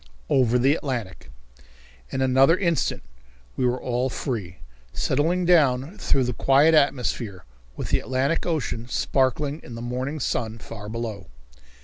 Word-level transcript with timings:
Over 0.29 0.57
the 0.57 0.73
Atlantic. 0.73 1.29
In 2.09 2.21
another 2.21 2.57
instant 2.57 3.03
we 3.55 3.67
were 3.67 3.79
all 3.79 4.09
free, 4.09 4.57
settling 4.91 5.45
down 5.45 5.99
through 5.99 6.23
the 6.23 6.33
quiet 6.33 6.73
atmosphere 6.73 7.45
with 7.77 7.89
the 7.89 7.99
Atlantic 7.99 8.43
Ocean 8.47 8.87
sparkling 8.87 9.61
in 9.61 9.75
the 9.75 9.79
morning 9.83 10.19
sun 10.19 10.57
far 10.57 10.89
below. 10.89 11.27